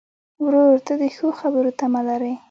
ورور 0.43 0.75
ته 0.87 0.93
د 1.01 1.03
ښو 1.15 1.27
خبرو 1.39 1.71
تمه 1.79 2.01
لرې. 2.07 2.33